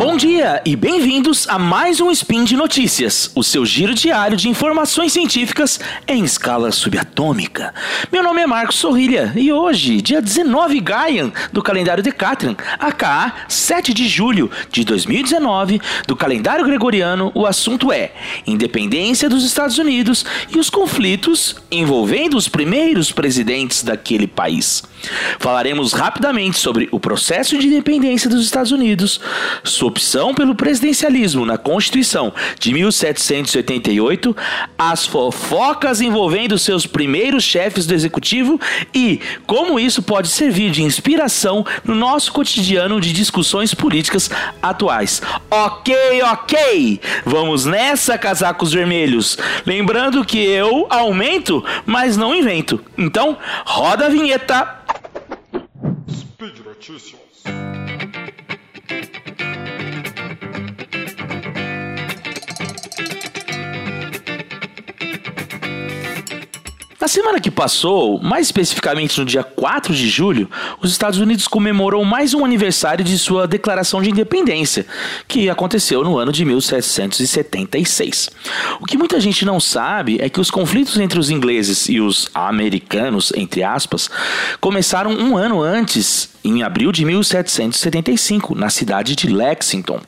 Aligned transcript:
Bom 0.00 0.16
dia 0.16 0.62
e 0.64 0.74
bem-vindos 0.76 1.46
a 1.46 1.58
mais 1.58 2.00
um 2.00 2.10
Spin 2.10 2.42
de 2.44 2.56
Notícias, 2.56 3.30
o 3.34 3.44
seu 3.44 3.66
giro 3.66 3.92
diário 3.92 4.34
de 4.34 4.48
informações 4.48 5.12
científicas 5.12 5.78
em 6.08 6.24
escala 6.24 6.72
subatômica. 6.72 7.74
Meu 8.10 8.22
nome 8.22 8.40
é 8.40 8.46
Marcos 8.46 8.76
Sorrilha 8.76 9.30
e 9.36 9.52
hoje, 9.52 10.00
dia 10.00 10.22
19 10.22 10.80
Gaian 10.80 11.30
do 11.52 11.62
calendário 11.62 12.02
Decatrian, 12.02 12.56
aka 12.78 13.44
7 13.46 13.92
de 13.92 14.08
julho 14.08 14.50
de 14.70 14.86
2019, 14.86 15.78
do 16.06 16.16
calendário 16.16 16.64
gregoriano, 16.64 17.30
o 17.34 17.44
assunto 17.44 17.92
é 17.92 18.12
independência 18.46 19.28
dos 19.28 19.44
Estados 19.44 19.76
Unidos 19.76 20.24
e 20.48 20.58
os 20.58 20.70
conflitos 20.70 21.56
envolvendo 21.70 22.38
os 22.38 22.48
primeiros 22.48 23.12
presidentes 23.12 23.82
daquele 23.82 24.26
país. 24.26 24.82
Falaremos 25.38 25.92
rapidamente 25.92 26.58
sobre 26.58 26.88
o 26.90 26.98
processo 26.98 27.58
de 27.58 27.66
independência 27.66 28.30
dos 28.30 28.42
Estados 28.44 28.72
Unidos, 28.72 29.20
sua 29.62 29.89
opção 29.90 30.32
pelo 30.32 30.54
presidencialismo 30.54 31.44
na 31.44 31.58
Constituição 31.58 32.32
de 32.58 32.72
1788, 32.72 34.36
as 34.78 35.04
fofocas 35.04 36.00
envolvendo 36.00 36.56
seus 36.56 36.86
primeiros 36.86 37.42
chefes 37.42 37.86
do 37.86 37.92
executivo 37.92 38.58
e 38.94 39.20
como 39.46 39.80
isso 39.80 40.00
pode 40.02 40.28
servir 40.28 40.70
de 40.70 40.82
inspiração 40.82 41.66
no 41.84 41.94
nosso 41.94 42.32
cotidiano 42.32 43.00
de 43.00 43.12
discussões 43.12 43.74
políticas 43.74 44.30
atuais. 44.62 45.20
Ok, 45.50 45.92
ok! 46.22 47.00
Vamos 47.26 47.66
nessa, 47.66 48.16
casacos 48.16 48.72
vermelhos! 48.72 49.36
Lembrando 49.66 50.24
que 50.24 50.38
eu 50.38 50.86
aumento, 50.88 51.64
mas 51.84 52.16
não 52.16 52.34
invento. 52.34 52.80
Então, 52.96 53.36
roda 53.66 54.06
a 54.06 54.08
vinheta! 54.08 54.82
Speed 56.08 56.60
Notícias. 56.64 57.29
Semana 67.10 67.40
que 67.40 67.50
passou, 67.50 68.20
mais 68.22 68.46
especificamente 68.46 69.18
no 69.18 69.24
dia 69.24 69.42
4 69.42 69.92
de 69.92 70.08
julho, 70.08 70.48
os 70.80 70.92
Estados 70.92 71.18
Unidos 71.18 71.48
comemorou 71.48 72.04
mais 72.04 72.34
um 72.34 72.44
aniversário 72.44 73.04
de 73.04 73.18
sua 73.18 73.48
declaração 73.48 74.00
de 74.00 74.10
independência, 74.10 74.86
que 75.26 75.50
aconteceu 75.50 76.04
no 76.04 76.16
ano 76.16 76.30
de 76.30 76.44
1776. 76.44 78.30
O 78.80 78.86
que 78.86 78.96
muita 78.96 79.18
gente 79.18 79.44
não 79.44 79.58
sabe 79.58 80.18
é 80.20 80.28
que 80.28 80.40
os 80.40 80.50
conflitos 80.50 80.98
entre 80.98 81.18
os 81.18 81.30
ingleses 81.30 81.88
e 81.88 82.00
os 82.00 82.30
americanos, 82.32 83.32
entre 83.34 83.64
aspas, 83.64 84.08
começaram 84.60 85.10
um 85.10 85.36
ano 85.36 85.60
antes, 85.60 86.30
em 86.44 86.62
abril 86.62 86.92
de 86.92 87.04
1775, 87.04 88.54
na 88.54 88.70
cidade 88.70 89.16
de 89.16 89.26
Lexington. 89.26 90.00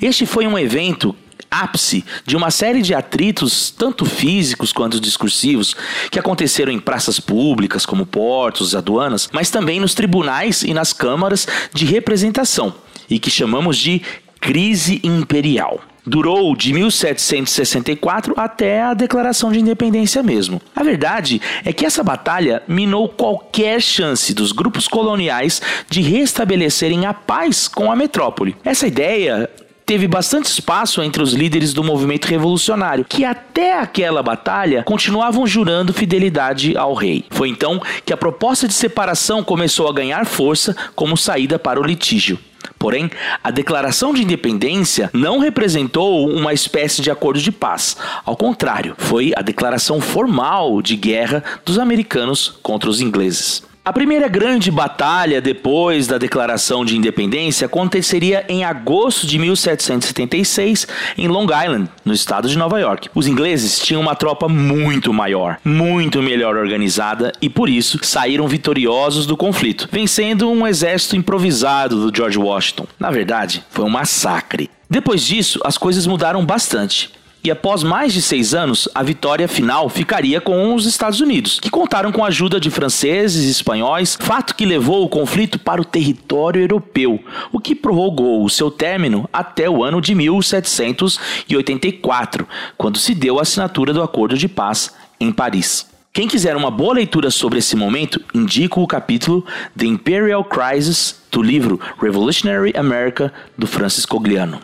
Este 0.00 0.24
foi 0.24 0.46
um 0.46 0.58
evento 0.58 1.14
ápice 1.50 2.04
de 2.24 2.36
uma 2.36 2.50
série 2.50 2.82
de 2.82 2.94
atritos, 2.94 3.70
tanto 3.70 4.04
físicos 4.04 4.72
quanto 4.72 5.00
discursivos, 5.00 5.74
que 6.10 6.18
aconteceram 6.18 6.72
em 6.72 6.78
praças 6.78 7.18
públicas, 7.20 7.86
como 7.86 8.06
portos, 8.06 8.74
aduanas, 8.74 9.28
mas 9.32 9.50
também 9.50 9.80
nos 9.80 9.94
tribunais 9.94 10.62
e 10.62 10.72
nas 10.74 10.92
câmaras 10.92 11.46
de 11.72 11.84
representação, 11.84 12.74
e 13.08 13.18
que 13.18 13.30
chamamos 13.30 13.78
de 13.78 14.02
crise 14.40 15.00
imperial 15.02 15.80
durou 16.06 16.54
de 16.54 16.72
1764 16.72 18.34
até 18.36 18.80
a 18.80 18.94
declaração 18.94 19.50
de 19.50 19.58
independência 19.58 20.22
mesmo. 20.22 20.62
A 20.74 20.82
verdade 20.82 21.42
é 21.64 21.72
que 21.72 21.84
essa 21.84 22.04
batalha 22.04 22.62
minou 22.68 23.08
qualquer 23.08 23.82
chance 23.82 24.32
dos 24.32 24.52
grupos 24.52 24.86
coloniais 24.86 25.60
de 25.90 26.00
restabelecerem 26.00 27.04
a 27.06 27.12
paz 27.12 27.66
com 27.66 27.90
a 27.90 27.96
metrópole. 27.96 28.56
Essa 28.64 28.86
ideia 28.86 29.50
teve 29.86 30.08
bastante 30.08 30.46
espaço 30.46 31.00
entre 31.00 31.22
os 31.22 31.32
líderes 31.32 31.72
do 31.72 31.84
movimento 31.84 32.26
revolucionário, 32.26 33.06
que 33.08 33.24
até 33.24 33.78
aquela 33.78 34.20
batalha 34.20 34.82
continuavam 34.82 35.46
jurando 35.46 35.94
fidelidade 35.94 36.76
ao 36.76 36.92
rei. 36.92 37.24
Foi 37.30 37.48
então 37.48 37.80
que 38.04 38.12
a 38.12 38.16
proposta 38.16 38.66
de 38.66 38.74
separação 38.74 39.44
começou 39.44 39.88
a 39.88 39.92
ganhar 39.92 40.26
força 40.26 40.76
como 40.96 41.16
saída 41.16 41.56
para 41.56 41.80
o 41.80 41.84
litígio. 41.84 42.36
Porém, 42.78 43.08
a 43.42 43.50
declaração 43.50 44.12
de 44.12 44.22
independência 44.22 45.08
não 45.12 45.38
representou 45.38 46.28
uma 46.28 46.52
espécie 46.52 47.00
de 47.00 47.10
acordo 47.10 47.40
de 47.40 47.52
paz. 47.52 47.96
Ao 48.24 48.36
contrário, 48.36 48.94
foi 48.98 49.32
a 49.36 49.40
declaração 49.40 50.00
formal 50.00 50.82
de 50.82 50.96
guerra 50.96 51.44
dos 51.64 51.78
americanos 51.78 52.58
contra 52.62 52.90
os 52.90 53.00
ingleses. 53.00 53.62
A 53.86 53.92
primeira 53.92 54.26
grande 54.26 54.68
batalha 54.68 55.40
depois 55.40 56.08
da 56.08 56.18
declaração 56.18 56.84
de 56.84 56.96
independência 56.96 57.66
aconteceria 57.66 58.44
em 58.48 58.64
agosto 58.64 59.28
de 59.28 59.38
1776 59.38 60.88
em 61.16 61.28
Long 61.28 61.44
Island, 61.44 61.88
no 62.04 62.12
estado 62.12 62.48
de 62.48 62.58
Nova 62.58 62.80
York. 62.80 63.08
Os 63.14 63.28
ingleses 63.28 63.78
tinham 63.78 64.02
uma 64.02 64.16
tropa 64.16 64.48
muito 64.48 65.12
maior, 65.12 65.60
muito 65.64 66.20
melhor 66.20 66.56
organizada 66.56 67.30
e 67.40 67.48
por 67.48 67.68
isso 67.68 68.00
saíram 68.02 68.48
vitoriosos 68.48 69.24
do 69.24 69.36
conflito, 69.36 69.88
vencendo 69.92 70.50
um 70.50 70.66
exército 70.66 71.14
improvisado 71.14 72.10
do 72.10 72.16
George 72.16 72.40
Washington. 72.40 72.88
Na 72.98 73.12
verdade, 73.12 73.64
foi 73.70 73.84
um 73.84 73.88
massacre. 73.88 74.68
Depois 74.90 75.24
disso, 75.24 75.60
as 75.64 75.78
coisas 75.78 76.08
mudaram 76.08 76.44
bastante 76.44 77.12
e 77.46 77.50
após 77.50 77.82
mais 77.84 78.12
de 78.12 78.20
seis 78.20 78.52
anos, 78.54 78.88
a 78.92 79.04
vitória 79.04 79.46
final 79.46 79.88
ficaria 79.88 80.40
com 80.40 80.74
os 80.74 80.84
Estados 80.84 81.20
Unidos, 81.20 81.60
que 81.60 81.70
contaram 81.70 82.10
com 82.10 82.24
a 82.24 82.26
ajuda 82.26 82.58
de 82.58 82.70
franceses 82.70 83.44
e 83.44 83.50
espanhóis, 83.50 84.18
fato 84.20 84.56
que 84.56 84.66
levou 84.66 85.04
o 85.04 85.08
conflito 85.08 85.56
para 85.56 85.80
o 85.80 85.84
território 85.84 86.60
europeu, 86.60 87.20
o 87.52 87.60
que 87.60 87.72
prorrogou 87.72 88.44
o 88.44 88.50
seu 88.50 88.68
término 88.68 89.30
até 89.32 89.70
o 89.70 89.84
ano 89.84 90.00
de 90.00 90.12
1784, 90.12 92.48
quando 92.76 92.98
se 92.98 93.14
deu 93.14 93.38
a 93.38 93.42
assinatura 93.42 93.92
do 93.92 94.02
Acordo 94.02 94.36
de 94.36 94.48
Paz 94.48 94.92
em 95.20 95.30
Paris. 95.30 95.88
Quem 96.12 96.26
quiser 96.26 96.56
uma 96.56 96.72
boa 96.72 96.94
leitura 96.94 97.30
sobre 97.30 97.60
esse 97.60 97.76
momento, 97.76 98.20
indico 98.34 98.80
o 98.80 98.88
capítulo 98.88 99.46
The 99.78 99.86
Imperial 99.86 100.42
Crisis 100.42 101.20
do 101.30 101.40
livro 101.40 101.78
Revolutionary 102.00 102.72
America 102.76 103.32
do 103.56 103.68
Francis 103.68 104.04
Cogliano. 104.04 104.58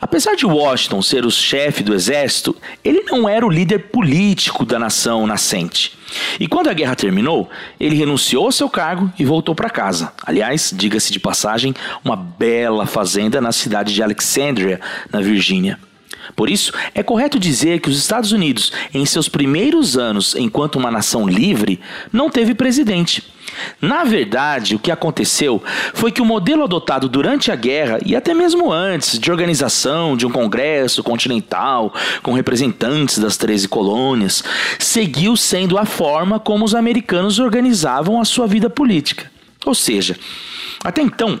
Apesar 0.00 0.34
de 0.34 0.46
Washington 0.46 1.02
ser 1.02 1.26
o 1.26 1.30
chefe 1.30 1.82
do 1.82 1.94
exército, 1.94 2.56
ele 2.82 3.02
não 3.02 3.28
era 3.28 3.46
o 3.46 3.50
líder 3.50 3.90
político 3.90 4.64
da 4.64 4.78
nação 4.78 5.26
nascente. 5.26 5.98
E 6.38 6.48
quando 6.48 6.68
a 6.68 6.72
guerra 6.72 6.96
terminou, 6.96 7.48
ele 7.78 7.94
renunciou 7.94 8.46
ao 8.46 8.52
seu 8.52 8.68
cargo 8.68 9.12
e 9.18 9.24
voltou 9.24 9.54
para 9.54 9.68
casa. 9.68 10.12
Aliás, 10.24 10.72
diga-se 10.74 11.12
de 11.12 11.20
passagem, 11.20 11.74
uma 12.04 12.16
bela 12.16 12.86
fazenda 12.86 13.40
na 13.40 13.52
cidade 13.52 13.92
de 13.94 14.02
Alexandria, 14.02 14.80
na 15.12 15.20
Virgínia. 15.20 15.78
Por 16.40 16.48
isso, 16.48 16.72
é 16.94 17.02
correto 17.02 17.38
dizer 17.38 17.80
que 17.80 17.90
os 17.90 17.98
Estados 17.98 18.32
Unidos, 18.32 18.72
em 18.94 19.04
seus 19.04 19.28
primeiros 19.28 19.98
anos 19.98 20.34
enquanto 20.34 20.76
uma 20.76 20.90
nação 20.90 21.28
livre, 21.28 21.78
não 22.10 22.30
teve 22.30 22.54
presidente. 22.54 23.30
Na 23.78 24.04
verdade, 24.04 24.74
o 24.74 24.78
que 24.78 24.90
aconteceu 24.90 25.62
foi 25.92 26.10
que 26.10 26.22
o 26.22 26.24
modelo 26.24 26.64
adotado 26.64 27.10
durante 27.10 27.52
a 27.52 27.54
guerra 27.54 27.98
e 28.06 28.16
até 28.16 28.32
mesmo 28.32 28.72
antes 28.72 29.18
de 29.18 29.30
organização 29.30 30.16
de 30.16 30.26
um 30.26 30.30
congresso 30.30 31.02
continental 31.02 31.92
com 32.22 32.32
representantes 32.32 33.18
das 33.18 33.36
13 33.36 33.68
colônias 33.68 34.42
seguiu 34.78 35.36
sendo 35.36 35.76
a 35.76 35.84
forma 35.84 36.40
como 36.40 36.64
os 36.64 36.74
americanos 36.74 37.38
organizavam 37.38 38.18
a 38.18 38.24
sua 38.24 38.46
vida 38.46 38.70
política. 38.70 39.30
Ou 39.66 39.74
seja, 39.74 40.18
até 40.82 41.02
então, 41.02 41.38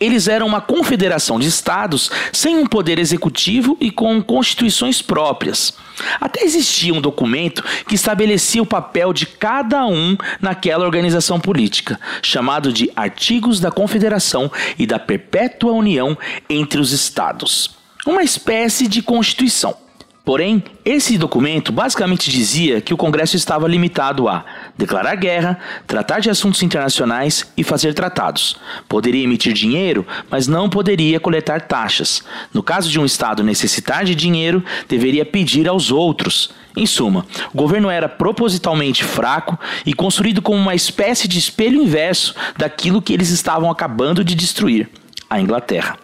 eles 0.00 0.28
eram 0.28 0.46
uma 0.46 0.60
confederação 0.60 1.38
de 1.38 1.48
estados 1.48 2.10
sem 2.32 2.56
um 2.56 2.66
poder 2.66 2.98
executivo 2.98 3.76
e 3.80 3.90
com 3.90 4.22
constituições 4.22 5.02
próprias. 5.02 5.74
Até 6.20 6.44
existia 6.44 6.94
um 6.94 7.00
documento 7.00 7.64
que 7.86 7.94
estabelecia 7.94 8.62
o 8.62 8.66
papel 8.66 9.12
de 9.12 9.26
cada 9.26 9.84
um 9.86 10.16
naquela 10.40 10.84
organização 10.84 11.40
política, 11.40 11.98
chamado 12.22 12.72
de 12.72 12.90
Artigos 12.94 13.58
da 13.60 13.70
Confederação 13.70 14.50
e 14.78 14.86
da 14.86 14.98
Perpétua 14.98 15.72
União 15.72 16.16
entre 16.48 16.80
os 16.80 16.92
Estados. 16.92 17.76
Uma 18.06 18.22
espécie 18.22 18.86
de 18.86 19.02
constituição. 19.02 19.87
Porém, 20.28 20.62
esse 20.84 21.16
documento 21.16 21.72
basicamente 21.72 22.30
dizia 22.30 22.82
que 22.82 22.92
o 22.92 22.98
Congresso 22.98 23.34
estava 23.34 23.66
limitado 23.66 24.28
a 24.28 24.44
declarar 24.76 25.14
guerra, 25.14 25.58
tratar 25.86 26.20
de 26.20 26.28
assuntos 26.28 26.62
internacionais 26.62 27.50
e 27.56 27.64
fazer 27.64 27.94
tratados. 27.94 28.54
Poderia 28.86 29.24
emitir 29.24 29.54
dinheiro, 29.54 30.06
mas 30.30 30.46
não 30.46 30.68
poderia 30.68 31.18
coletar 31.18 31.62
taxas. 31.62 32.22
No 32.52 32.62
caso 32.62 32.90
de 32.90 33.00
um 33.00 33.06
Estado 33.06 33.42
necessitar 33.42 34.04
de 34.04 34.14
dinheiro, 34.14 34.62
deveria 34.86 35.24
pedir 35.24 35.66
aos 35.66 35.90
outros. 35.90 36.50
Em 36.76 36.84
suma, 36.84 37.24
o 37.54 37.56
governo 37.56 37.88
era 37.88 38.06
propositalmente 38.06 39.04
fraco 39.04 39.58
e 39.86 39.94
construído 39.94 40.42
como 40.42 40.58
uma 40.58 40.74
espécie 40.74 41.26
de 41.26 41.38
espelho 41.38 41.82
inverso 41.82 42.34
daquilo 42.54 43.00
que 43.00 43.14
eles 43.14 43.30
estavam 43.30 43.70
acabando 43.70 44.22
de 44.22 44.34
destruir 44.34 44.90
a 45.30 45.40
Inglaterra. 45.40 45.96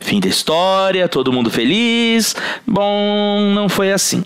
Fim 0.00 0.20
da 0.20 0.28
história, 0.28 1.08
todo 1.08 1.32
mundo 1.32 1.50
feliz. 1.50 2.36
Bom, 2.66 3.52
não 3.54 3.68
foi 3.68 3.92
assim. 3.92 4.24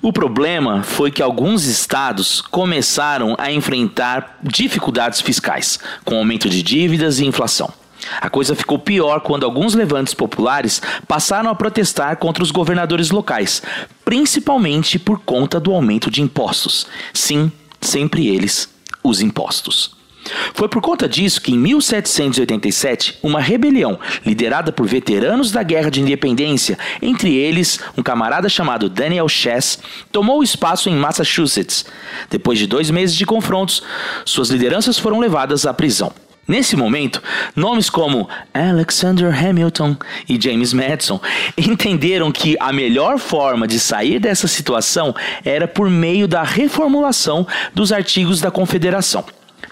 O 0.00 0.12
problema 0.12 0.82
foi 0.82 1.10
que 1.10 1.22
alguns 1.22 1.64
estados 1.64 2.40
começaram 2.40 3.34
a 3.38 3.52
enfrentar 3.52 4.38
dificuldades 4.42 5.20
fiscais, 5.20 5.78
com 6.04 6.16
aumento 6.16 6.48
de 6.48 6.62
dívidas 6.62 7.18
e 7.18 7.26
inflação. 7.26 7.72
A 8.20 8.30
coisa 8.30 8.54
ficou 8.54 8.78
pior 8.78 9.20
quando 9.20 9.44
alguns 9.44 9.74
levantes 9.74 10.14
populares 10.14 10.80
passaram 11.06 11.50
a 11.50 11.54
protestar 11.54 12.16
contra 12.16 12.42
os 12.42 12.50
governadores 12.50 13.10
locais, 13.10 13.62
principalmente 14.04 14.98
por 14.98 15.18
conta 15.18 15.60
do 15.60 15.72
aumento 15.72 16.10
de 16.10 16.22
impostos. 16.22 16.86
Sim, 17.12 17.52
sempre 17.80 18.26
eles, 18.28 18.72
os 19.02 19.20
impostos. 19.20 19.97
Foi 20.54 20.68
por 20.68 20.80
conta 20.80 21.08
disso 21.08 21.40
que, 21.40 21.52
em 21.52 21.58
1787, 21.58 23.18
uma 23.22 23.40
rebelião 23.40 23.98
liderada 24.24 24.72
por 24.72 24.86
veteranos 24.86 25.50
da 25.50 25.62
Guerra 25.62 25.90
de 25.90 26.00
Independência, 26.00 26.78
entre 27.00 27.34
eles 27.34 27.80
um 27.96 28.02
camarada 28.02 28.48
chamado 28.48 28.88
Daniel 28.88 29.28
Chess, 29.28 29.78
tomou 30.10 30.42
espaço 30.42 30.88
em 30.88 30.96
Massachusetts. 30.96 31.84
Depois 32.30 32.58
de 32.58 32.66
dois 32.66 32.90
meses 32.90 33.16
de 33.16 33.26
confrontos, 33.26 33.82
suas 34.24 34.50
lideranças 34.50 34.98
foram 34.98 35.18
levadas 35.18 35.66
à 35.66 35.74
prisão. 35.74 36.12
Nesse 36.48 36.74
momento, 36.74 37.22
nomes 37.54 37.90
como 37.90 38.26
Alexander 38.54 39.28
Hamilton 39.28 39.94
e 40.26 40.40
James 40.40 40.72
Madison 40.72 41.20
entenderam 41.58 42.32
que 42.32 42.56
a 42.58 42.72
melhor 42.72 43.18
forma 43.18 43.68
de 43.68 43.78
sair 43.78 44.18
dessa 44.18 44.48
situação 44.48 45.14
era 45.44 45.68
por 45.68 45.90
meio 45.90 46.26
da 46.26 46.42
reformulação 46.42 47.46
dos 47.74 47.92
artigos 47.92 48.40
da 48.40 48.50
Confederação. 48.50 49.26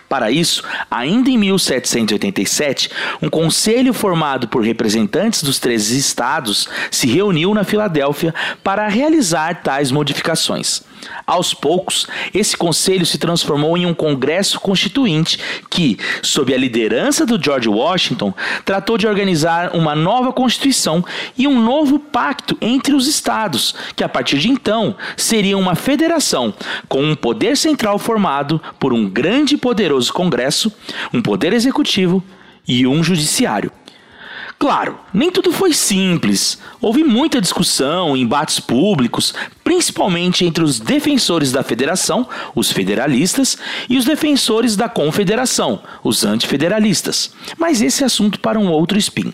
Para 0.08 0.30
isso, 0.30 0.62
ainda 0.90 1.30
em 1.30 1.36
1787, 1.36 2.90
um 3.20 3.28
conselho 3.28 3.92
formado 3.92 4.46
por 4.46 4.62
representantes 4.62 5.42
dos 5.42 5.58
13 5.58 5.98
estados 5.98 6.68
se 6.90 7.08
reuniu 7.08 7.52
na 7.52 7.64
Filadélfia 7.64 8.34
para 8.62 8.86
realizar 8.86 9.62
tais 9.62 9.90
modificações. 9.90 10.82
Aos 11.26 11.52
poucos, 11.52 12.06
esse 12.32 12.56
conselho 12.56 13.04
se 13.04 13.18
transformou 13.18 13.76
em 13.76 13.86
um 13.86 13.94
congresso 13.94 14.60
constituinte 14.60 15.38
que, 15.70 15.98
sob 16.22 16.54
a 16.54 16.58
liderança 16.58 17.26
do 17.26 17.42
George 17.42 17.68
Washington, 17.68 18.32
tratou 18.64 18.96
de 18.96 19.06
organizar 19.06 19.74
uma 19.74 19.94
nova 19.94 20.32
constituição 20.32 21.04
e 21.36 21.46
um 21.46 21.60
novo 21.60 21.98
pacto 21.98 22.56
entre 22.60 22.94
os 22.94 23.06
estados, 23.06 23.74
que 23.94 24.04
a 24.04 24.08
partir 24.08 24.38
de 24.38 24.48
então 24.48 24.96
seria 25.16 25.58
uma 25.58 25.74
federação 25.74 26.54
com 26.88 27.02
um 27.02 27.16
poder 27.16 27.56
central 27.56 27.98
formado 27.98 28.60
por 28.78 28.92
um 28.92 29.08
grande 29.08 29.54
e 29.54 29.58
poderoso 29.58 30.12
congresso, 30.12 30.72
um 31.12 31.20
poder 31.20 31.52
executivo 31.52 32.22
e 32.66 32.86
um 32.86 33.02
judiciário. 33.02 33.70
Claro, 34.58 34.98
nem 35.12 35.30
tudo 35.30 35.52
foi 35.52 35.74
simples. 35.74 36.58
Houve 36.80 37.04
muita 37.04 37.42
discussão, 37.42 38.16
embates 38.16 38.58
públicos, 38.58 39.34
principalmente 39.62 40.46
entre 40.46 40.64
os 40.64 40.80
defensores 40.80 41.52
da 41.52 41.62
federação, 41.62 42.26
os 42.54 42.72
federalistas, 42.72 43.58
e 43.88 43.98
os 43.98 44.06
defensores 44.06 44.74
da 44.74 44.88
confederação, 44.88 45.82
os 46.02 46.24
antifederalistas. 46.24 47.32
Mas 47.58 47.82
esse 47.82 48.02
é 48.02 48.06
assunto 48.06 48.40
para 48.40 48.58
um 48.58 48.68
outro 48.68 48.96
spin. 48.98 49.32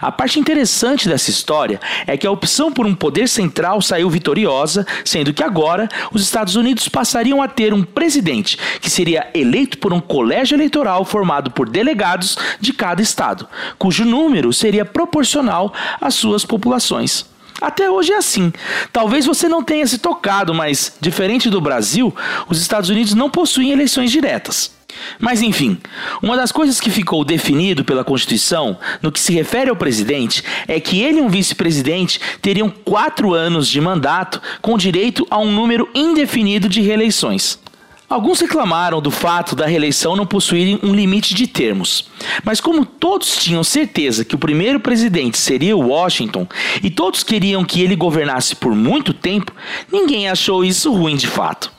A 0.00 0.10
parte 0.10 0.38
interessante 0.38 1.08
dessa 1.08 1.30
história 1.30 1.80
é 2.06 2.16
que 2.16 2.26
a 2.26 2.30
opção 2.30 2.72
por 2.72 2.86
um 2.86 2.94
poder 2.94 3.28
central 3.28 3.80
saiu 3.80 4.10
vitoriosa, 4.10 4.86
sendo 5.04 5.32
que 5.32 5.42
agora 5.42 5.88
os 6.12 6.22
Estados 6.22 6.56
Unidos 6.56 6.88
passariam 6.88 7.42
a 7.42 7.48
ter 7.48 7.72
um 7.72 7.82
presidente 7.82 8.58
que 8.80 8.90
seria 8.90 9.30
eleito 9.34 9.78
por 9.78 9.92
um 9.92 10.00
colégio 10.00 10.56
eleitoral 10.56 11.04
formado 11.04 11.50
por 11.50 11.68
delegados 11.68 12.36
de 12.60 12.72
cada 12.72 13.00
estado, 13.02 13.48
cujo 13.78 14.04
número 14.04 14.52
seria 14.52 14.84
proporcional 14.84 15.72
às 16.00 16.14
suas 16.14 16.44
populações. 16.44 17.31
Até 17.60 17.90
hoje 17.90 18.12
é 18.12 18.16
assim. 18.16 18.52
Talvez 18.92 19.26
você 19.26 19.48
não 19.48 19.62
tenha 19.62 19.86
se 19.86 19.98
tocado, 19.98 20.54
mas, 20.54 20.96
diferente 21.00 21.48
do 21.48 21.60
Brasil, 21.60 22.14
os 22.48 22.60
Estados 22.60 22.90
Unidos 22.90 23.14
não 23.14 23.30
possuem 23.30 23.70
eleições 23.70 24.10
diretas. 24.10 24.72
Mas 25.18 25.42
enfim, 25.42 25.78
uma 26.22 26.36
das 26.36 26.52
coisas 26.52 26.80
que 26.80 26.90
ficou 26.90 27.24
definido 27.24 27.84
pela 27.84 28.04
Constituição 28.04 28.78
no 29.00 29.10
que 29.10 29.20
se 29.20 29.32
refere 29.32 29.70
ao 29.70 29.76
presidente 29.76 30.44
é 30.68 30.78
que 30.78 31.00
ele 31.00 31.18
e 31.18 31.22
um 31.22 31.28
vice-presidente 31.28 32.20
teriam 32.40 32.68
quatro 32.68 33.32
anos 33.32 33.68
de 33.68 33.80
mandato 33.80 34.40
com 34.60 34.76
direito 34.76 35.26
a 35.30 35.38
um 35.38 35.50
número 35.50 35.88
indefinido 35.94 36.68
de 36.68 36.80
reeleições. 36.80 37.61
Alguns 38.12 38.40
reclamaram 38.40 39.00
do 39.00 39.10
fato 39.10 39.56
da 39.56 39.64
reeleição 39.64 40.14
não 40.14 40.26
possuírem 40.26 40.78
um 40.82 40.94
limite 40.94 41.34
de 41.34 41.46
termos, 41.46 42.10
mas 42.44 42.60
como 42.60 42.84
todos 42.84 43.36
tinham 43.36 43.64
certeza 43.64 44.22
que 44.22 44.34
o 44.34 44.38
primeiro 44.38 44.78
presidente 44.78 45.38
seria 45.38 45.74
Washington 45.74 46.46
e 46.82 46.90
todos 46.90 47.22
queriam 47.22 47.64
que 47.64 47.80
ele 47.80 47.96
governasse 47.96 48.54
por 48.54 48.74
muito 48.74 49.14
tempo, 49.14 49.50
ninguém 49.90 50.28
achou 50.28 50.62
isso 50.62 50.92
ruim 50.92 51.16
de 51.16 51.26
fato. 51.26 51.72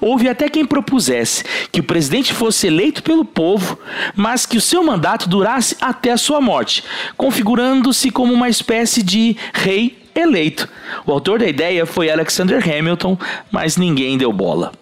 Houve 0.00 0.26
até 0.26 0.48
quem 0.48 0.64
propusesse 0.64 1.44
que 1.70 1.80
o 1.80 1.84
presidente 1.84 2.32
fosse 2.32 2.66
eleito 2.66 3.02
pelo 3.02 3.22
povo, 3.22 3.78
mas 4.16 4.46
que 4.46 4.56
o 4.56 4.62
seu 4.62 4.82
mandato 4.82 5.28
durasse 5.28 5.76
até 5.82 6.12
a 6.12 6.16
sua 6.16 6.40
morte, 6.40 6.82
configurando-se 7.14 8.10
como 8.10 8.32
uma 8.32 8.48
espécie 8.48 9.02
de 9.02 9.36
rei 9.52 9.98
eleito. 10.14 10.66
O 11.04 11.12
autor 11.12 11.40
da 11.40 11.46
ideia 11.46 11.84
foi 11.84 12.10
Alexander 12.10 12.66
Hamilton, 12.66 13.18
mas 13.52 13.76
ninguém 13.76 14.16
deu 14.16 14.32
bola. 14.32 14.72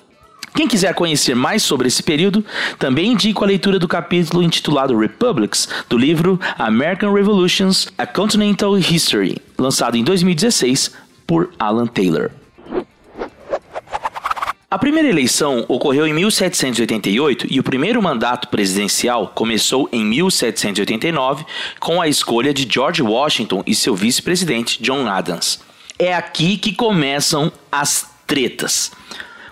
Quem 0.55 0.69
quiser 0.69 0.95
conhecer 0.95 1.35
mais 1.35 1.63
sobre 1.63 1.89
esse 1.89 2.03
período, 2.03 2.45
também 2.79 3.13
indico 3.13 3.43
a 3.43 3.47
leitura 3.47 3.79
do 3.79 3.89
capítulo 3.89 4.43
intitulado 4.43 4.97
Republics, 4.97 5.69
do 5.89 5.97
livro 5.97 6.39
American 6.59 7.13
Revolutions: 7.13 7.89
A 7.97 8.07
Continental 8.07 8.77
History, 8.77 9.39
lançado 9.59 9.97
em 9.97 10.05
2016 10.05 10.93
por 11.27 11.51
Alan 11.59 11.87
Taylor. 11.87 12.31
A 14.71 14.79
primeira 14.79 15.09
eleição 15.09 15.67
ocorreu 15.69 16.07
em 16.07 16.15
1788 16.15 17.47
e 17.51 17.61
o 17.61 17.63
primeiro 17.63 18.03
mandato 18.03 18.49
presidencial 18.49 19.29
começou 19.35 19.87
em 19.93 20.03
1789 20.03 21.45
com 21.79 22.01
a 22.01 22.09
escolha 22.09 22.55
de 22.55 22.67
George 22.71 23.03
Washington 23.03 23.63
e 23.67 23.75
seu 23.75 23.95
vice-presidente 23.95 24.83
John 24.83 25.07
Adams. 25.07 25.61
É 25.99 26.15
aqui 26.15 26.57
que 26.57 26.75
começam 26.75 27.53
as 27.71 28.11
tretas. 28.27 28.91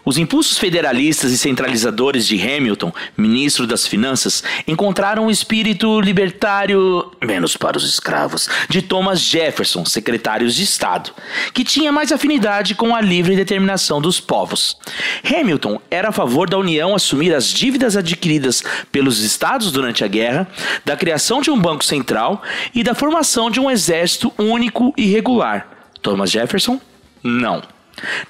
Os 0.04 0.16
impulsos 0.16 0.58
federalistas 0.58 1.30
e 1.30 1.38
centralizadores 1.38 2.26
de 2.26 2.40
Hamilton, 2.40 2.92
ministro 3.16 3.66
das 3.66 3.86
Finanças, 3.86 4.42
encontraram 4.66 5.26
o 5.26 5.30
espírito 5.30 6.00
libertário, 6.00 7.10
menos 7.22 7.56
para 7.56 7.76
os 7.76 7.84
escravos, 7.84 8.48
de 8.68 8.82
Thomas 8.82 9.20
Jefferson, 9.20 9.84
secretário 9.84 10.48
de 10.48 10.62
Estado, 10.62 11.10
que 11.52 11.64
tinha 11.64 11.92
mais 11.92 12.12
afinidade 12.12 12.74
com 12.74 12.94
a 12.94 13.00
livre 13.00 13.36
determinação 13.36 14.00
dos 14.00 14.20
povos. 14.20 14.76
Hamilton 15.24 15.80
era 15.90 16.08
a 16.08 16.12
favor 16.12 16.48
da 16.48 16.58
União 16.58 16.94
assumir 16.94 17.34
as 17.34 17.46
dívidas 17.46 17.96
adquiridas 17.96 18.62
pelos 18.90 19.20
estados 19.20 19.70
durante 19.70 20.04
a 20.04 20.08
guerra, 20.08 20.48
da 20.84 20.96
criação 20.96 21.40
de 21.40 21.50
um 21.50 21.58
banco 21.58 21.84
central 21.84 22.42
e 22.74 22.82
da 22.82 22.94
formação 22.94 23.50
de 23.50 23.60
um 23.60 23.70
exército 23.70 24.32
único 24.38 24.94
e 24.96 25.06
regular. 25.06 25.68
Thomas 26.00 26.30
Jefferson? 26.30 26.80
Não. 27.22 27.79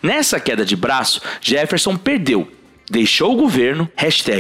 Nessa 0.03 0.41
queda 0.41 0.65
de 0.65 0.77
braço, 0.77 1.21
Jefferson 1.41 1.97
perdeu, 1.97 2.51
deixou 2.91 3.33
o 3.33 3.37
governo, 3.37 3.89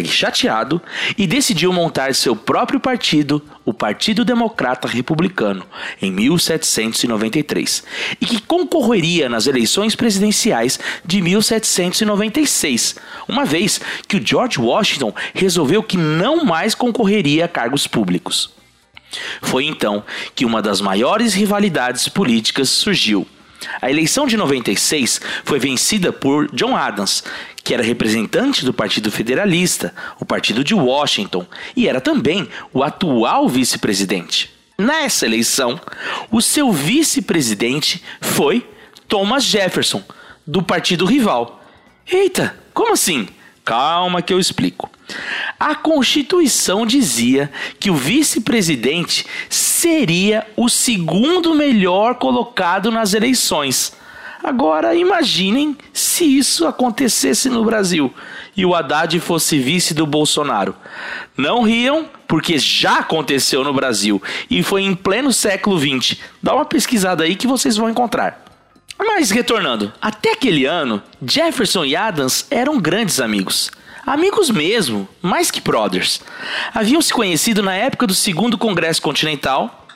chateado, 0.06 0.82
e 1.16 1.26
decidiu 1.26 1.72
montar 1.72 2.14
seu 2.14 2.34
próprio 2.34 2.80
partido, 2.80 3.40
o 3.64 3.72
Partido 3.72 4.24
Democrata 4.24 4.88
Republicano, 4.88 5.64
em 6.02 6.10
1793, 6.10 7.84
e 8.20 8.26
que 8.26 8.42
concorreria 8.42 9.28
nas 9.28 9.46
eleições 9.46 9.94
presidenciais 9.94 10.80
de 11.04 11.22
1796, 11.22 12.96
uma 13.28 13.44
vez 13.44 13.80
que 14.08 14.16
o 14.16 14.26
George 14.26 14.60
Washington 14.60 15.14
resolveu 15.32 15.82
que 15.82 15.96
não 15.96 16.44
mais 16.44 16.74
concorreria 16.74 17.44
a 17.44 17.48
cargos 17.48 17.86
públicos. 17.86 18.50
Foi 19.40 19.64
então 19.64 20.02
que 20.34 20.44
uma 20.44 20.60
das 20.62 20.80
maiores 20.80 21.34
rivalidades 21.34 22.08
políticas 22.08 22.68
surgiu 22.68 23.26
a 23.80 23.90
eleição 23.90 24.26
de 24.26 24.36
96 24.36 25.20
foi 25.44 25.58
vencida 25.58 26.12
por 26.12 26.50
John 26.54 26.76
Adams, 26.76 27.24
que 27.62 27.74
era 27.74 27.82
representante 27.82 28.64
do 28.64 28.72
Partido 28.72 29.10
Federalista, 29.10 29.94
o 30.18 30.24
Partido 30.24 30.64
de 30.64 30.74
Washington, 30.74 31.46
e 31.76 31.88
era 31.88 32.00
também 32.00 32.48
o 32.72 32.82
atual 32.82 33.48
vice-presidente. 33.48 34.50
Nessa 34.78 35.26
eleição, 35.26 35.78
o 36.30 36.40
seu 36.40 36.72
vice-presidente 36.72 38.02
foi 38.20 38.66
Thomas 39.06 39.44
Jefferson, 39.44 40.02
do 40.46 40.62
partido 40.62 41.04
rival. 41.04 41.62
Eita, 42.10 42.58
como 42.72 42.92
assim? 42.92 43.28
Calma 43.64 44.22
que 44.22 44.32
eu 44.32 44.40
explico. 44.40 44.90
A 45.60 45.74
Constituição 45.74 46.86
dizia 46.86 47.52
que 47.78 47.90
o 47.90 47.94
vice-presidente 47.94 49.26
seria 49.50 50.46
o 50.56 50.70
segundo 50.70 51.54
melhor 51.54 52.14
colocado 52.14 52.90
nas 52.90 53.12
eleições. 53.12 53.92
Agora 54.42 54.94
imaginem 54.94 55.76
se 55.92 56.24
isso 56.24 56.66
acontecesse 56.66 57.50
no 57.50 57.62
Brasil 57.62 58.10
e 58.56 58.64
o 58.64 58.74
Haddad 58.74 59.20
fosse 59.20 59.58
vice 59.58 59.92
do 59.92 60.06
Bolsonaro. 60.06 60.74
Não 61.36 61.60
riam, 61.60 62.08
porque 62.26 62.58
já 62.58 63.00
aconteceu 63.00 63.62
no 63.62 63.74
Brasil 63.74 64.22
e 64.48 64.62
foi 64.62 64.80
em 64.80 64.94
pleno 64.94 65.30
século 65.30 65.78
XX. 65.78 66.18
Dá 66.42 66.54
uma 66.54 66.64
pesquisada 66.64 67.24
aí 67.24 67.36
que 67.36 67.46
vocês 67.46 67.76
vão 67.76 67.90
encontrar. 67.90 68.42
Mas 68.98 69.30
retornando, 69.30 69.92
até 70.00 70.32
aquele 70.32 70.64
ano, 70.64 71.02
Jefferson 71.22 71.84
e 71.84 71.94
Adams 71.94 72.46
eram 72.50 72.80
grandes 72.80 73.20
amigos. 73.20 73.70
Amigos 74.06 74.50
mesmo, 74.50 75.08
mais 75.20 75.50
que 75.50 75.60
brothers. 75.60 76.20
Haviam 76.74 77.02
se 77.02 77.12
conhecido 77.12 77.62
na 77.62 77.74
época 77.74 78.06
do 78.06 78.14
segundo 78.14 78.56
Congresso 78.56 79.02
Continental. 79.02 79.86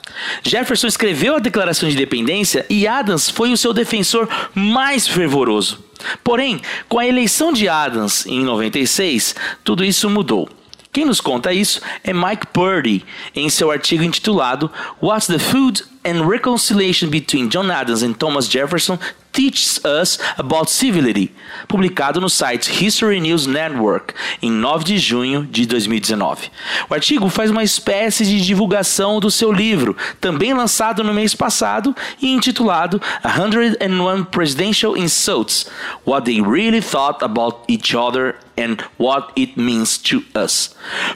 Jefferson 0.43 0.87
escreveu 0.87 1.35
a 1.35 1.39
Declaração 1.39 1.89
de 1.89 1.95
Independência 1.95 2.65
e 2.69 2.87
Adams 2.87 3.29
foi 3.29 3.51
o 3.51 3.57
seu 3.57 3.73
defensor 3.73 4.29
mais 4.53 5.07
fervoroso. 5.07 5.83
Porém, 6.23 6.61
com 6.87 6.99
a 6.99 7.07
eleição 7.07 7.51
de 7.51 7.67
Adams 7.67 8.25
em 8.25 8.43
96, 8.43 9.35
tudo 9.63 9.83
isso 9.83 10.09
mudou. 10.09 10.49
Quem 10.93 11.03
nos 11.03 11.19
conta 11.19 11.51
isso 11.51 11.81
é 12.05 12.13
Mike 12.13 12.47
Purdy, 12.53 13.03
em 13.35 13.49
seu 13.49 13.69
artigo 13.69 14.03
intitulado 14.03 14.71
What's 15.01 15.27
the 15.27 15.39
Food 15.39 15.83
and 16.05 16.25
Reconciliation 16.25 17.09
Between 17.09 17.49
John 17.49 17.69
Adams 17.69 18.01
and 18.01 18.13
Thomas 18.13 18.47
Jefferson 18.47 18.97
Teaches 19.35 19.81
Us 19.83 20.17
About 20.37 20.71
Civility, 20.71 21.29
publicado 21.67 22.21
no 22.21 22.29
site 22.29 22.71
History 22.71 23.19
News 23.19 23.45
Network 23.45 24.13
em 24.41 24.49
9 24.49 24.85
de 24.85 24.97
junho 24.97 25.45
de 25.45 25.65
2019. 25.65 26.49
O 26.89 26.93
artigo 26.93 27.27
faz 27.27 27.51
uma 27.51 27.61
espécie 27.61 28.23
de 28.23 28.39
divulgação 28.39 29.19
do 29.19 29.29
seu 29.29 29.51
livro, 29.51 29.97
também 30.21 30.53
lançado 30.53 31.03
no 31.03 31.13
mês 31.13 31.35
passado 31.35 31.93
e 32.21 32.31
intitulado 32.31 33.01
101 33.23 34.23
Presidential 34.23 34.95
Insults: 34.95 35.67
What 36.07 36.31
They 36.31 36.41
Really 36.41 36.81
Thought 36.81 37.21
About 37.21 37.57
Each 37.67 37.93
Other 37.93 38.35
and 38.57 38.77
What 38.97 39.33
It 39.37 39.59
Means 39.59 39.97
to 39.97 40.23
Us. 40.33 40.73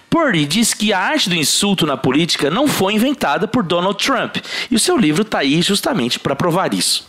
Purdy 0.09 0.45
diz 0.45 0.73
que 0.73 0.91
a 0.91 0.99
arte 0.99 1.29
do 1.29 1.35
insulto 1.35 1.85
na 1.85 1.95
política 1.95 2.51
não 2.51 2.67
foi 2.67 2.95
inventada 2.95 3.47
por 3.47 3.63
Donald 3.63 3.97
Trump, 4.03 4.39
e 4.69 4.75
o 4.75 4.79
seu 4.79 4.97
livro 4.97 5.21
está 5.21 5.39
aí 5.39 5.61
justamente 5.61 6.19
para 6.19 6.35
provar 6.35 6.73
isso. 6.73 7.07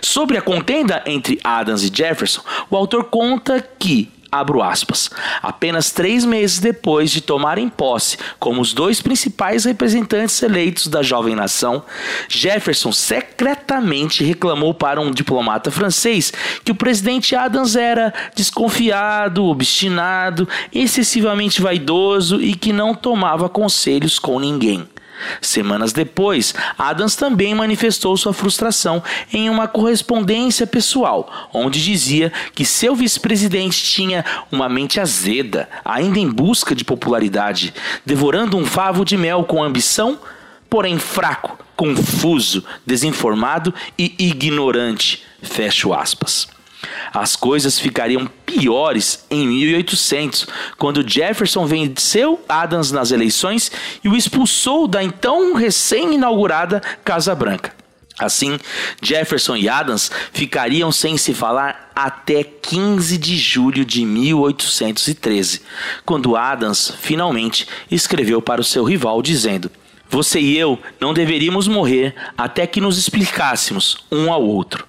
Sobre 0.00 0.36
a 0.36 0.42
contenda 0.42 1.02
entre 1.06 1.38
Adams 1.42 1.82
e 1.82 1.92
Jefferson, 1.94 2.42
o 2.70 2.76
autor 2.76 3.04
conta 3.04 3.60
que 3.78 4.10
abro 4.30 4.62
aspas, 4.62 5.10
apenas 5.42 5.90
três 5.90 6.24
meses 6.24 6.58
depois 6.58 7.10
de 7.10 7.20
tomarem 7.20 7.68
posse 7.68 8.18
como 8.38 8.60
os 8.60 8.72
dois 8.72 9.00
principais 9.00 9.64
representantes 9.64 10.42
eleitos 10.42 10.86
da 10.86 11.02
jovem 11.02 11.34
nação, 11.34 11.82
Jefferson 12.28 12.92
secretamente 12.92 14.22
reclamou 14.22 14.74
para 14.74 15.00
um 15.00 15.10
diplomata 15.10 15.70
francês 15.70 16.32
que 16.62 16.72
o 16.72 16.74
presidente 16.74 17.34
Adams 17.34 17.74
era 17.74 18.12
desconfiado, 18.34 19.44
obstinado, 19.44 20.46
excessivamente 20.72 21.62
vaidoso 21.62 22.40
e 22.40 22.54
que 22.54 22.72
não 22.72 22.94
tomava 22.94 23.48
conselhos 23.48 24.18
com 24.18 24.38
ninguém. 24.38 24.86
Semanas 25.40 25.92
depois, 25.92 26.54
Adams 26.78 27.16
também 27.16 27.54
manifestou 27.54 28.16
sua 28.16 28.32
frustração 28.32 29.02
em 29.32 29.48
uma 29.48 29.68
correspondência 29.68 30.66
pessoal, 30.66 31.50
onde 31.52 31.82
dizia 31.82 32.32
que 32.54 32.64
seu 32.64 32.94
vice-presidente 32.94 33.82
tinha 33.82 34.24
uma 34.50 34.68
mente 34.68 35.00
azeda, 35.00 35.68
ainda 35.84 36.18
em 36.18 36.28
busca 36.28 36.74
de 36.74 36.84
popularidade, 36.84 37.74
devorando 38.04 38.56
um 38.56 38.64
favo 38.64 39.04
de 39.04 39.16
mel 39.16 39.44
com 39.44 39.62
ambição, 39.62 40.18
porém 40.68 40.98
fraco, 40.98 41.58
confuso, 41.76 42.64
desinformado 42.84 43.72
e 43.98 44.14
ignorante. 44.18 45.22
Fecho 45.42 45.94
aspas. 45.94 46.57
As 47.12 47.36
coisas 47.36 47.78
ficariam 47.78 48.28
piores 48.44 49.24
em 49.30 49.46
1800, 49.46 50.46
quando 50.76 51.08
Jefferson 51.08 51.66
venceu 51.66 52.40
Adams 52.48 52.90
nas 52.92 53.10
eleições 53.10 53.70
e 54.02 54.08
o 54.08 54.16
expulsou 54.16 54.86
da 54.86 55.02
então 55.02 55.54
recém-inaugurada 55.54 56.80
Casa 57.04 57.34
Branca. 57.34 57.78
Assim, 58.18 58.58
Jefferson 59.00 59.56
e 59.56 59.68
Adams 59.68 60.10
ficariam 60.32 60.90
sem 60.90 61.16
se 61.16 61.32
falar 61.32 61.92
até 61.94 62.42
15 62.42 63.16
de 63.16 63.36
julho 63.36 63.84
de 63.84 64.04
1813, 64.04 65.62
quando 66.04 66.36
Adams 66.36 66.92
finalmente 67.00 67.68
escreveu 67.88 68.42
para 68.42 68.60
o 68.60 68.64
seu 68.64 68.82
rival 68.82 69.22
dizendo: 69.22 69.70
Você 70.10 70.40
e 70.40 70.58
eu 70.58 70.76
não 71.00 71.14
deveríamos 71.14 71.68
morrer 71.68 72.12
até 72.36 72.66
que 72.66 72.80
nos 72.80 72.98
explicássemos 72.98 73.98
um 74.10 74.32
ao 74.32 74.42
outro. 74.42 74.84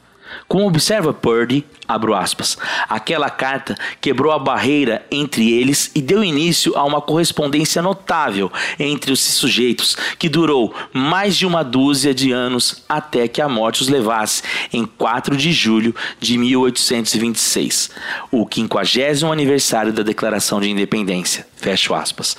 Como 0.48 0.66
observa 0.66 1.14
Purdy, 1.14 1.64
abro 1.90 2.14
aspas, 2.14 2.56
aquela 2.88 3.32
carta 3.32 3.76
quebrou 4.00 4.32
a 4.32 4.38
barreira 4.38 5.04
entre 5.10 5.52
eles 5.52 5.90
e 5.96 6.02
deu 6.02 6.24
início 6.24 6.78
a 6.78 6.84
uma 6.84 7.02
correspondência 7.02 7.82
notável 7.82 8.52
entre 8.78 9.12
os 9.12 9.20
sujeitos, 9.20 9.98
que 10.20 10.30
durou 10.30 10.72
mais 10.94 11.36
de 11.36 11.48
uma 11.48 11.64
dúzia 11.64 12.14
de 12.14 12.32
anos 12.32 12.84
até 12.88 13.28
que 13.28 13.42
a 13.42 13.50
morte 13.50 13.82
os 13.82 13.88
levasse 13.88 14.44
em 14.72 14.86
4 14.86 15.36
de 15.36 15.52
julho 15.52 15.96
de 16.20 16.38
1826, 16.38 17.90
o 18.32 18.48
50 18.48 19.28
aniversário 19.32 19.92
da 19.92 20.04
Declaração 20.04 20.62
de 20.62 20.70
Independência. 20.70 21.48
Fecho 21.56 21.94
aspas. 21.94 22.38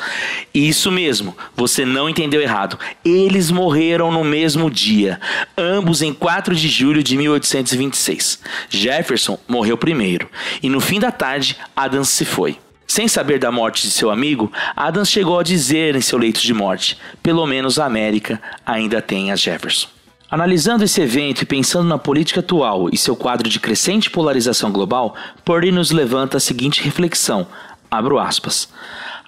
Isso 0.55 0.91
mesmo, 0.91 1.37
você 1.55 1.85
não 1.85 2.09
entendeu 2.09 2.41
errado. 2.41 2.79
Eles 3.05 3.51
morreram 3.51 4.11
no 4.11 4.25
mesmo 4.25 4.71
dia, 4.71 5.21
ambos 5.59 6.01
em 6.01 6.15
4 6.15 6.55
de 6.55 6.69
julho 6.69 7.03
de 7.03 7.19
1826. 7.19 8.39
Jefferson 8.71 9.39
morreu 9.49 9.77
primeiro, 9.77 10.29
e 10.63 10.69
no 10.69 10.81
fim 10.81 11.01
da 11.01 11.11
tarde, 11.11 11.57
Adams 11.75 12.09
se 12.09 12.25
foi. 12.25 12.59
Sem 12.87 13.07
saber 13.07 13.39
da 13.39 13.53
morte 13.53 13.83
de 13.83 13.93
seu 13.93 14.11
amigo, 14.11 14.53
Adams 14.75 15.11
chegou 15.11 15.39
a 15.39 15.45
dizer 15.45 15.95
em 15.95 16.01
seu 16.01 16.19
leito 16.19 16.41
de 16.41 16.53
morte: 16.53 16.99
pelo 17.23 17.47
menos 17.47 17.79
a 17.79 17.87
América 17.87 18.43
ainda 18.67 19.01
tem 19.01 19.31
a 19.31 19.37
Jefferson. 19.37 19.87
Analisando 20.29 20.85
esse 20.85 21.01
evento 21.01 21.43
e 21.43 21.47
pensando 21.47 21.89
na 21.89 21.99
política 21.99 22.41
atual 22.41 22.89
e 22.93 22.97
seu 22.97 23.15
quadro 23.15 23.49
de 23.49 23.61
crescente 23.61 24.11
polarização 24.11 24.73
global, 24.73 25.15
Purdy 25.45 25.71
nos 25.71 25.93
levanta 25.93 26.37
a 26.37 26.41
seguinte 26.41 26.83
reflexão: 26.83 27.47
abro 27.91 28.19
aspas. 28.19 28.69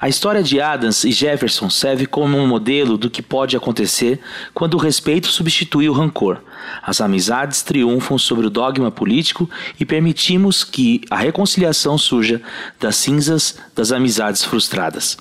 A 0.02 0.09
história 0.09 0.42
de 0.42 0.61
Adams 0.61 1.04
e 1.04 1.12
Jefferson 1.12 1.71
serve 1.71 2.06
como 2.06 2.37
um 2.37 2.44
modelo 2.44 2.99
do 2.99 3.09
que 3.09 3.23
pode 3.23 3.56
acontecer 3.56 4.18
quando 4.52 4.75
o 4.75 4.78
respeito 4.78 5.28
substitui 5.28 5.88
o 5.88 5.92
rancor. 5.92 6.38
As 6.82 7.00
amizades 7.00 7.62
triunfam 7.62 8.18
sobre 8.18 8.44
o 8.44 8.50
dogma 8.50 8.90
político 8.90 9.49
e 9.78 9.85
permitimos 9.85 10.64
que 10.64 11.02
a 11.09 11.16
reconciliação 11.16 11.97
surja 11.97 12.42
das 12.80 12.97
cinzas 12.97 13.56
das 13.76 13.92
amizades 13.92 14.42
frustradas. 14.42 15.16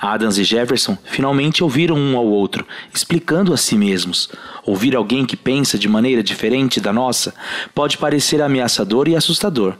Adams 0.00 0.38
e 0.38 0.42
Jefferson 0.42 0.98
finalmente 1.04 1.62
ouviram 1.62 1.96
um 1.96 2.16
ao 2.16 2.26
outro, 2.26 2.66
explicando 2.92 3.54
a 3.54 3.56
si 3.56 3.78
mesmos. 3.78 4.28
Ouvir 4.64 4.96
alguém 4.96 5.24
que 5.24 5.36
pensa 5.36 5.78
de 5.78 5.88
maneira 5.88 6.20
diferente 6.20 6.80
da 6.80 6.92
nossa 6.92 7.32
pode 7.72 7.96
parecer 7.96 8.42
ameaçador 8.42 9.08
e 9.08 9.14
assustador, 9.14 9.74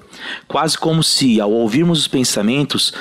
quase 0.46 0.78
como 0.78 1.02
se, 1.02 1.40
ao 1.40 1.50
ouvirmos 1.50 1.98
os 1.98 2.08
pensamentos 2.08 2.94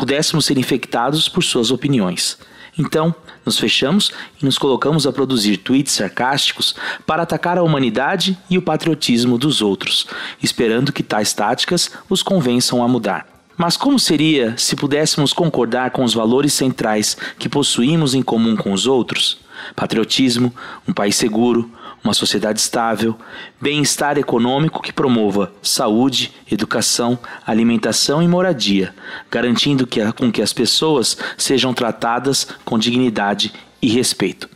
pudéssemos 0.00 0.46
ser 0.46 0.56
infectados 0.56 1.28
por 1.28 1.44
suas 1.44 1.70
opiniões. 1.70 2.38
Então, 2.78 3.14
nos 3.44 3.58
fechamos 3.58 4.10
e 4.40 4.46
nos 4.46 4.56
colocamos 4.56 5.06
a 5.06 5.12
produzir 5.12 5.58
tweets 5.58 5.92
sarcásticos 5.92 6.74
para 7.06 7.22
atacar 7.22 7.58
a 7.58 7.62
humanidade 7.62 8.38
e 8.48 8.56
o 8.56 8.62
patriotismo 8.62 9.36
dos 9.36 9.60
outros, 9.60 10.06
esperando 10.42 10.90
que 10.90 11.02
tais 11.02 11.34
táticas 11.34 11.90
os 12.08 12.22
convençam 12.22 12.82
a 12.82 12.88
mudar. 12.88 13.26
Mas 13.58 13.76
como 13.76 13.98
seria 13.98 14.56
se 14.56 14.74
pudéssemos 14.74 15.34
concordar 15.34 15.90
com 15.90 16.02
os 16.02 16.14
valores 16.14 16.54
centrais 16.54 17.14
que 17.38 17.46
possuímos 17.46 18.14
em 18.14 18.22
comum 18.22 18.56
com 18.56 18.72
os 18.72 18.86
outros? 18.86 19.38
Patriotismo, 19.76 20.54
um 20.88 20.94
país 20.94 21.14
seguro, 21.14 21.70
uma 22.02 22.14
sociedade 22.14 22.58
estável, 22.58 23.16
bem-estar 23.60 24.18
econômico 24.18 24.82
que 24.82 24.92
promova 24.92 25.52
saúde, 25.62 26.32
educação, 26.50 27.18
alimentação 27.46 28.22
e 28.22 28.28
moradia, 28.28 28.94
garantindo 29.30 29.86
que, 29.86 30.00
com 30.12 30.32
que 30.32 30.42
as 30.42 30.52
pessoas 30.52 31.16
sejam 31.36 31.74
tratadas 31.74 32.48
com 32.64 32.78
dignidade 32.78 33.52
e 33.82 33.88
respeito. 33.88 34.48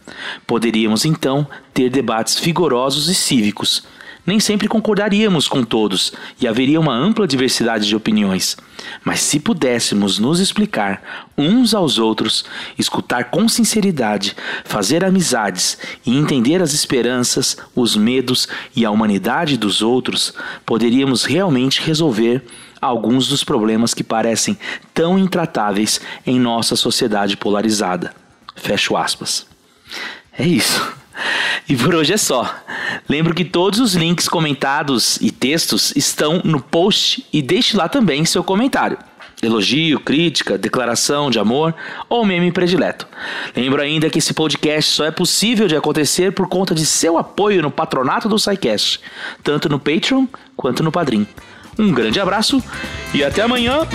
Poderíamos 0.47 1.05
então 1.05 1.47
ter 1.73 1.91
debates 1.91 2.39
vigorosos 2.39 3.09
e 3.09 3.15
cívicos, 3.15 3.85
nem 4.27 4.41
sempre 4.41 4.69
concordaríamos 4.69 5.47
com 5.47 5.63
todos 5.63 6.13
e 6.41 6.49
haveria 6.49 6.81
uma 6.81 6.95
ampla 6.95 7.27
diversidade 7.27 7.87
de 7.87 7.95
opiniões. 7.95 8.57
Mas 9.05 9.21
se 9.21 9.39
pudéssemos 9.39 10.19
nos 10.19 10.41
explicar 10.41 11.27
uns 11.37 11.75
aos 11.75 11.99
outros, 11.99 12.45
escutar 12.79 13.25
com 13.25 13.49
sinceridade, 13.49 14.37
fazer 14.65 15.05
amizades 15.05 15.79
e 16.05 16.17
entender 16.17 16.63
as 16.63 16.73
esperanças, 16.73 17.57
os 17.75 17.97
medos 17.97 18.49
e 18.75 18.85
a 18.85 18.91
humanidade 18.91 19.57
dos 19.57 19.83
outros, 19.83 20.33
poderíamos 20.65 21.25
realmente 21.25 21.81
resolver 21.83 22.43
alguns 22.81 23.29
dos 23.29 23.43
problemas 23.43 23.95
que 23.95 24.05
parecem 24.05 24.59
tão 24.93 25.19
intratáveis 25.19 26.01
em 26.27 26.39
nossa 26.39 26.77
sociedade 26.77 27.37
polarizada. 27.37 28.15
Fecho 28.57 28.97
aspas. 28.97 29.47
É 30.39 30.47
isso. 30.47 31.04
E 31.67 31.75
por 31.77 31.95
hoje 31.95 32.13
é 32.13 32.17
só. 32.17 32.55
Lembro 33.09 33.35
que 33.35 33.45
todos 33.45 33.81
os 33.81 33.95
links 33.95 34.29
comentados 34.29 35.17
e 35.21 35.31
textos 35.31 35.95
estão 35.97 36.43
no 36.45 36.61
post 36.61 37.25
e 37.33 37.41
deixe 37.41 37.75
lá 37.77 37.89
também 37.89 38.25
seu 38.25 38.45
comentário. 38.45 38.99
Elogio, 39.43 40.01
crítica, 40.01 40.57
declaração 40.57 41.31
de 41.31 41.39
amor 41.39 41.75
ou 42.09 42.25
meme 42.25 42.53
predileto. 42.53 43.07
Lembro 43.55 43.83
ainda 43.83 44.09
que 44.09 44.19
esse 44.19 44.33
podcast 44.33 44.91
só 44.91 45.05
é 45.05 45.11
possível 45.11 45.67
de 45.67 45.77
acontecer 45.77 46.33
por 46.33 46.49
conta 46.49 46.75
de 46.75 46.87
seu 46.87 47.19
apoio 47.19 47.63
no 47.63 47.71
patronato 47.71 48.29
do 48.29 48.39
SciCast, 48.39 49.01
tanto 49.43 49.69
no 49.69 49.79
Patreon 49.79 50.27
quanto 50.57 50.83
no 50.83 50.93
Padrim. 50.93 51.27
Um 51.79 51.93
grande 51.93 52.21
abraço 52.21 52.63
e 53.13 53.25
até 53.25 53.43
amanhã! 53.43 53.87